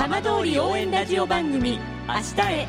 [0.00, 2.68] 浜通り応援ラジオ番組明日へ。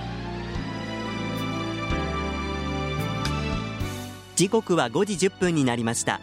[4.35, 6.19] 時刻は5時1分になりました。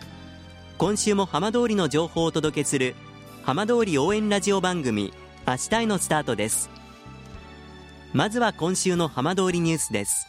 [0.77, 2.95] 今週も浜通りの情報をお届けする
[3.43, 5.15] 浜通り応援ラジオ番組
[5.47, 6.69] 明日へのスタートです。
[8.13, 10.27] まずは今週の浜通りニュースです。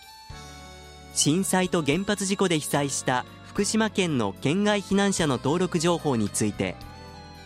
[1.14, 6.78] 震災と原発事故で被災した福島県の県外避難者の登録情報について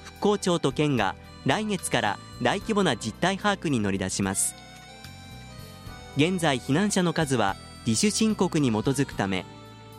[0.04, 4.56] 復興庁と県が来月から大規模な実態把握に乗り出します。
[6.16, 7.56] 現在避難者の数は
[7.88, 9.46] 自主申告に基づくため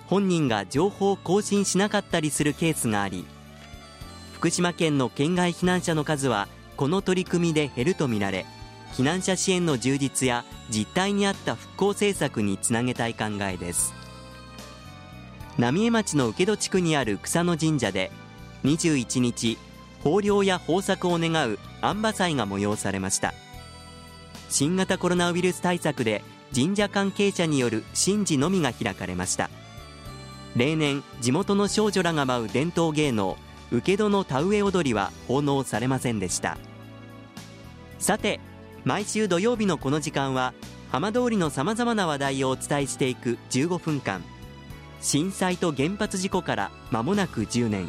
[0.07, 3.25] 本人が情報を更新しなかったりするケースがあり
[4.35, 8.47] 福島県の県外避難者の数はこの取り組みで減るとみられ
[8.93, 13.93] 避難者支援の充実や実態に合った復興政策につなげたい考えです。
[15.59, 18.13] 浪江町の請戸地区にある草野神社で
[18.63, 19.59] 21日
[20.05, 23.33] 豊漁や豊作を願う安馬祭が催されました。
[24.51, 26.23] 新型コロナウイルス対策で
[26.55, 29.51] 神社関係者による神事のみが開かれました。
[30.57, 33.37] 例年地元の少女らが舞う伝統芸能
[33.73, 36.59] 請戸の田植え踊りは奉納されませんでした。
[37.99, 38.39] さて
[38.85, 40.53] 毎週土曜日のこの時間は
[40.93, 44.23] 浜通りのさまざまな話題をお伝えしていく15分間。
[45.01, 47.89] 震災と原発事故から間もなく10年。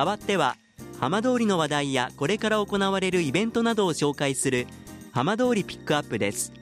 [0.00, 0.56] 代わっては
[0.98, 4.66] 浜通りの話題やこれから行われるイベントなどを紹介する
[5.12, 6.54] 浜通りピックアップです。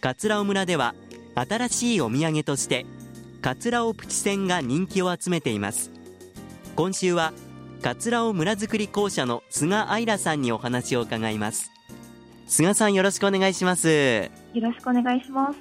[0.00, 0.94] 桂尾村では
[1.34, 2.86] 新しいお土産として
[3.42, 5.90] 桂尾プチ船が人気を集めています。
[6.76, 7.32] 今週は
[7.82, 11.72] 桂尾村づくり公社の菅愛良さんにお話を伺います。
[12.46, 14.30] 菅さんよろしくお願いします。
[14.54, 15.58] よろしくお願いします。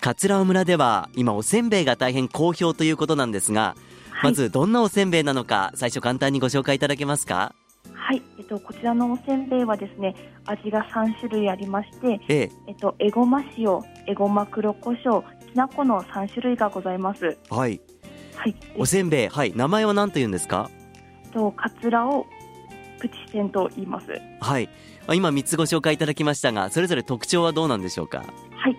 [0.00, 3.87] 桂尾村では今おせんべいが大変好評ということなんですが、はい、
[4.22, 7.54] まずどんなおせんべいなのか最初簡単にご紹介いただけますか？
[7.94, 10.14] はい、えっと、こちらのおせんべいはですね
[10.46, 17.36] 味が3種類ありまして、えええっと、えごま塩、えごま黒胡椒、きな粉の3種類がございます。
[17.50, 17.80] はい。
[18.36, 18.54] はい。
[18.76, 20.70] おせんべい、はい、名前は何と言うんですか？
[21.32, 22.26] と、かつらを
[23.00, 24.06] プチセンと言います。
[24.40, 24.68] はい。
[25.14, 28.24] 今3つご紹介いただきましたが、それぞれ特徴はどうなんでしょうか？
[28.56, 28.76] はい。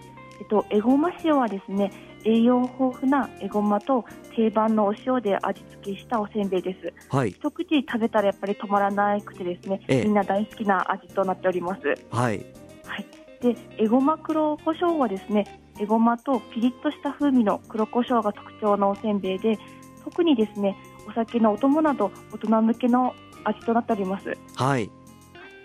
[0.49, 1.91] と、えごま塩はですね、
[2.25, 4.03] 栄養豊富なえごまと
[4.35, 6.93] 定番のお塩で味付けしたおせんべいです。
[7.15, 7.31] はい。
[7.31, 11.81] 一口食べたらやっぱり止まらなくてですね、ええ、みんな大好きな味となっております。
[12.11, 12.45] はい。
[12.85, 13.05] はい。
[13.41, 19.57] で、えごま黒胡椒はですね、えごまとピリッとした風味の黒胡椒が特徴のおせんべいで、
[20.03, 20.75] 特にですね、
[21.07, 24.37] お酒のお供など大人向けの味となっております。
[24.55, 24.89] はい。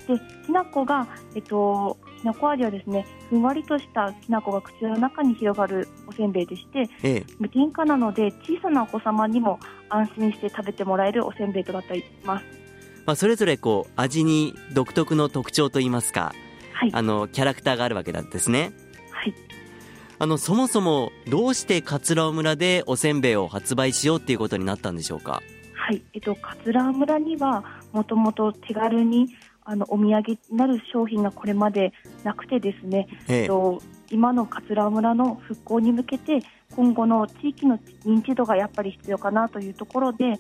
[0.07, 12.47] で、きな粉がえっときなこ味はですねふんわりとしたきな粉が口の中に広がるおせんべいでして、ええ、無添加なので小さなお子様にも安心して食べてもらえるおせんべいとなっています。
[13.05, 16.33] まあ、それぞれこう味に独特の特徴といいますか、
[16.73, 18.73] はい、あのキャラクターがあるわけなんですね。
[19.11, 19.35] はい。
[20.19, 25.43] あのそもそもどうして桂尾村でおせんべいを発売しようっていうことになったんでしょうか？
[25.75, 29.29] はい、えっと桂尾村にはもともと手軽に
[29.65, 31.93] あのお土産になる商品がこれまで
[32.23, 36.41] なくてですね、ええと今の桂村の復興に向けて
[36.77, 40.39] 今後の地域の認知度がやっぱり必要かなというところで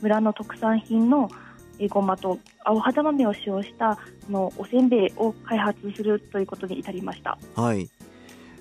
[0.00, 1.28] 村の特産品の
[1.78, 3.98] えごまと青肌豆を使用した
[4.28, 7.38] のおせんべいを開発するということに至りました。
[7.56, 7.88] はい。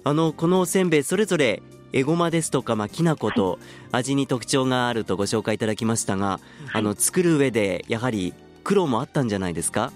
[0.04, 3.60] あのこのおせんべいそれぞれえごまですとか、まあ、きな粉と
[3.92, 6.40] 味に特徴があるとご紹介いただきましたが、はい、
[6.74, 8.34] あの作る上でやはり
[8.70, 9.92] 苦労もあったんじゃないですか？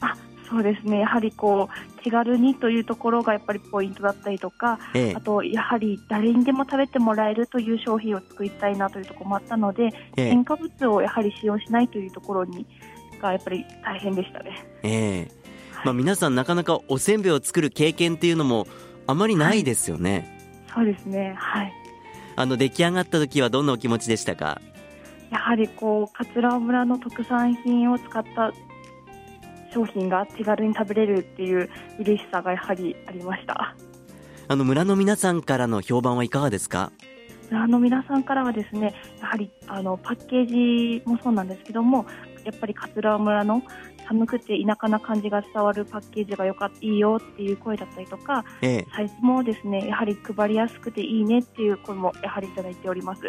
[0.00, 0.16] あ
[0.48, 1.00] そうですね。
[1.00, 12.66] やはりこう手軽にというところがやっぱりポイントだったりとか、ええ、あとやはり誰にでも食べてもらえるという商品を作りたいなというところもあったので、え、添加物をやはり使用しないというところに
[13.20, 14.66] がやっぱり大変でしたね。
[14.82, 15.28] ええ。
[15.84, 18.66] まあ、皆さんなかなかおせんべいを作る経験っていうのも
[19.06, 20.38] あまりないですよね。
[20.68, 21.34] はい、そうですね。
[21.36, 21.72] はい。
[22.36, 24.62] あの出来上がった時はどんなお気持ちでしたか？
[25.34, 28.52] やはりこう桂村の特産品を使った
[29.72, 33.74] 商品が手軽に食べれるっていう嬉しさがやはりありました。
[34.46, 36.92] あの村の皆さんからの評判はいかがですか？
[37.50, 42.06] 村の皆さんからはですねやはりあのパッケージもそうなんですけども
[42.44, 43.62] やっぱり桂村の
[44.06, 53.22] 寒くて田舎な感じが伝わるパッケージがよかいいよっていう声だったりとか、ええ、サイズもですねやはり配りやすくていいねっていう声もやはりいただいております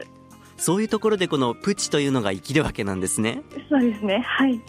[0.57, 3.41] そういうところでこのプチというのが生きるわけなんですね。
[3.69, 4.23] そうですね。
[4.25, 4.59] はい。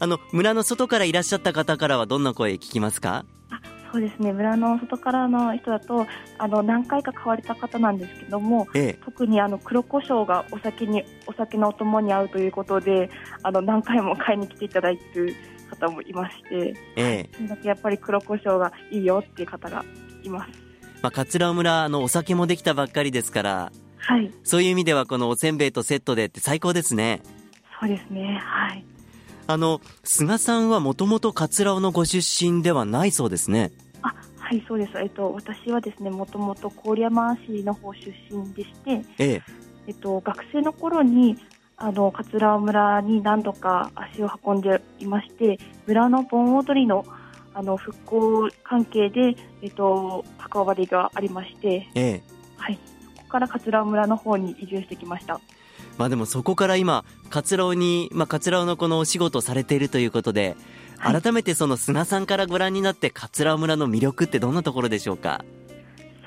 [0.00, 3.24] あの村の外からいらっしゃった方からはどんな声聞きますか？
[3.92, 4.32] そうですね。
[4.32, 6.06] 村の外からの人だと
[6.38, 13.08] あの何回か買われた方なんですけども、ええ、特にあの黒胡椒がお酒にお酒のお供に合うということで
[13.44, 15.36] あの何回も買いに来ていただいている
[15.70, 19.84] 方もいまして、ええ、やっぱり黒胡椒がいいよっていう方が
[20.24, 20.50] います。
[21.00, 23.72] まあ、桂村あのお酒もできたばっかりですから、
[24.06, 27.22] はい、そういう意味ではこのおせんべいとセットでって最高ですね。
[27.80, 28.38] そうですね。
[28.42, 28.84] はい。
[29.46, 33.72] あの菅さんはもともと桂尾のご出身ではないそうですね。
[34.02, 39.42] あはいそうです、えっと、私はですねもともと郡山市の方出身でして、ええ。
[39.86, 41.36] えっと、学生の頃に
[41.76, 47.04] あの桂村に何度か足を運んでいまして村の盆踊りの
[47.56, 52.22] あの復興関係で、えっと、関わりがありまして、ええ。
[52.56, 52.78] はい、
[53.34, 55.40] から桂村の方に移住してきました。
[55.98, 60.56] まあでもそこから今桂尾に、まあ、桂尾のこのお仕事をされているということで、
[60.98, 65.44] はい、改めてその菅さんからご覧になって桂尾村の魅力ってどんなところでしょうか？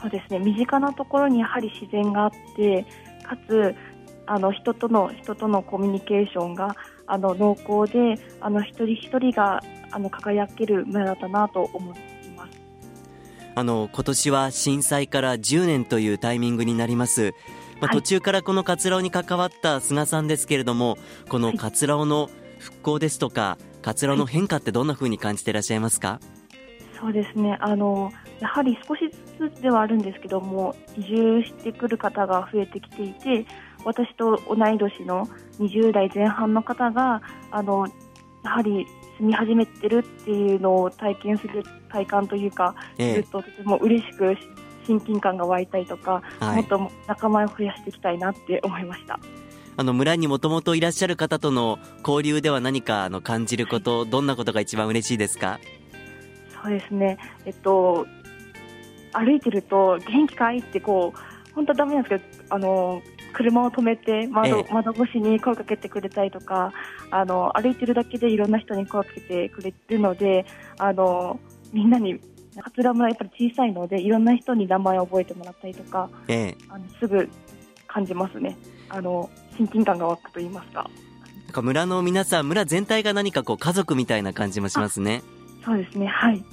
[0.01, 0.39] そうですね。
[0.39, 2.85] 身近なところにやはり自然があって
[3.23, 3.73] かつ
[4.25, 6.75] あの人との人とのコミュニケーションが
[7.07, 12.16] あの濃厚であの一人一人があの輝ける村だったなと思います
[13.57, 17.33] あの今年は震災から10年というタイミングになります。
[17.81, 26.19] まあ、途中からこの桂尾に関わった菅さんですけれども、この桂尾の復興ですとか桂尾の変化ってどんなふうに感じていらっしゃいますか、
[27.01, 27.57] そうですね。
[27.59, 29.09] あのやはり少し
[29.39, 33.47] ずつではあるんですけども移住してくる方が増えてきていて
[33.83, 35.27] 私と同い年の
[35.59, 37.87] 20代前半の方があの
[38.43, 38.85] やはり
[39.17, 44.35] 住み始めてるっていうのを体験する体感というか、ええ、ずっととても嬉しく
[44.87, 49.19] 親近感が湧いたりとか、はい、もっと仲間を増やしていきたいなって思いました。
[49.79, 55.59] あの村にもともといらっしゃる方との交流では何かあの感じること、はい、どんなことが一番嬉しいですか？
[56.63, 58.07] そうですね、えっと、
[59.13, 63.01] 歩いてると元気かいってこう本当はだめなんですけどあの
[63.33, 66.73] 車を止めて窓,、窓越しに声かけてくれたりとか
[67.11, 70.45] あの歩いてるだけでいろんな人に声かけてくれるので
[70.77, 71.39] あの
[71.73, 72.19] みんなに
[72.63, 77.29] 桂村やっぱり小さいのでいろんな人に名前を覚えてもらったりとか、ええ、あのすぐ
[77.87, 78.57] 感じますね。
[78.89, 80.89] あの親近感が湧くと言いますか。
[81.45, 85.21] なんか村の皆さん村全体が何かこう家族みたいな感じもしますね。
[85.63, 86.07] そうですね。
[86.07, 86.43] はい。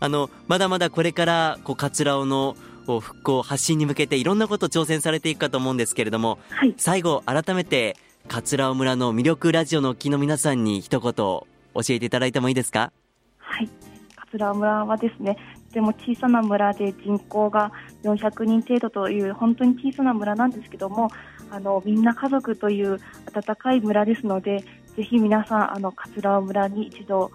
[0.00, 2.56] あのまだまだこれからこう桂尾の
[3.00, 7.96] 復興発信に向けていろんなこと挑戦されていくかと思うんですけれども、はい、最後改めて
[8.26, 11.46] 桂尾村の魅力ラジオのお聞きの皆さんに一言教
[11.90, 12.92] えていただいてもいいですか？
[13.38, 13.68] はい。
[14.16, 15.36] 桂村はですね
[15.68, 21.10] とても小さな村で人口が400人程度という本当に小さな村なんですけども
[21.50, 22.98] あのみんな家族という
[23.34, 24.64] 温かい村ですので
[24.96, 27.30] ぜひ皆さんあの桂村に一度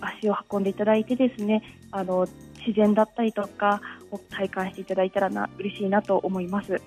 [0.00, 1.62] 足を運んでいただいてですね
[1.92, 2.26] あの
[2.66, 3.80] 自然だったりとか
[4.10, 6.80] を体感していただいたらな嬉しいなと思います。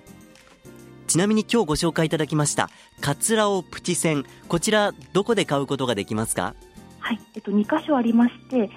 [1.06, 2.68] ちなみに今日ご紹介いただきました
[3.00, 4.24] 桂尾プチ船。
[4.48, 6.54] こちらどこで買うことができますか？
[6.98, 8.68] はい、えっと、2箇所ありまして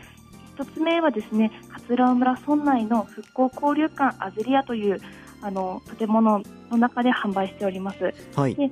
[0.57, 5.01] 1つ目はですね桂尾村村内の復興交流館アゼリアという
[5.41, 8.13] あの建物の中で販売しております。
[8.35, 8.69] はい、で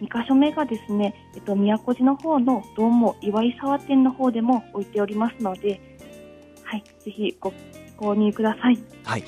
[0.00, 5.89] 2箇所目がですね、えっと、宮古寺の方のどうも岩井沢店の方でも置いておりますので、
[6.70, 7.52] はい、ぜひご
[7.98, 8.78] 購入ください。
[9.02, 9.24] はい、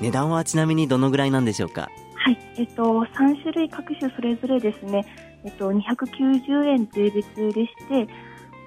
[0.00, 1.90] 値段はちなみにどのぐらいなんでしょうか？
[2.14, 5.04] はい、えっと、3種類各種それぞれですね、
[5.44, 8.06] えっと、290円税別でして、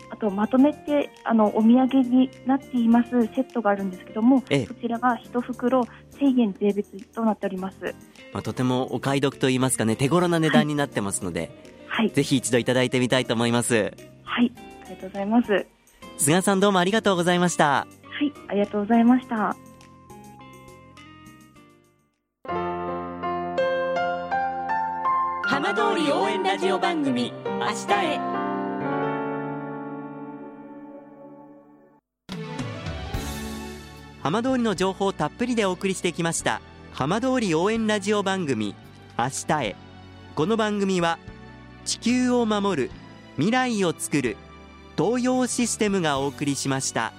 [0.09, 5.81] あとまとめてあのお土産になっていますセットがあるんですけども、ええ、こちらが1袋
[6.19, 7.95] 1000円税別となっております、
[8.33, 11.51] まあ、とてもお買い得といいますかね手頃な値段になってますので、
[11.88, 13.93] はい、ぜひ一度いただいてみたいと思います。
[14.23, 14.51] はい
[14.83, 15.65] ありがとうございます。
[16.17, 17.88] 菅さんどうもありがとうございました
[18.19, 19.55] はいありがとうございました。
[25.43, 28.19] 浜通り応援ラジオ番組明日へ。
[34.21, 36.61] 浜通りの情報をたっぷりでお送りしてきました
[36.91, 38.75] 浜通り応援ラジオ番組
[39.17, 39.75] 明日へ。
[40.35, 41.19] この番組は
[41.85, 42.91] 地球を守る
[43.35, 44.35] 未来をつくる
[44.97, 47.13] 東洋システムがお送りしました。